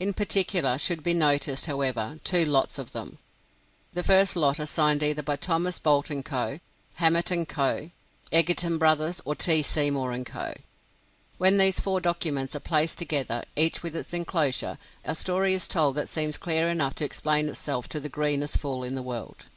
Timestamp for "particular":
0.14-0.78